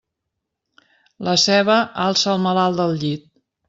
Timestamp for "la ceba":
1.29-1.79